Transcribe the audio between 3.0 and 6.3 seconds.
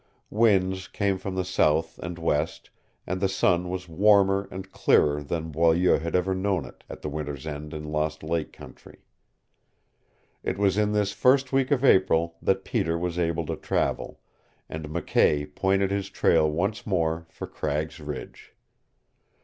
and the sun was warmer and clearer than Boileau had